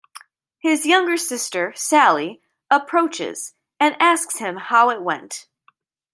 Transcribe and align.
His 0.57 0.87
younger 0.87 1.15
sister, 1.15 1.73
Sally, 1.75 2.41
approaches 2.71 3.53
and 3.79 3.95
asks 4.01 4.37
him 4.39 4.55
how 4.57 4.89
it 4.89 5.03
went. 5.03 5.45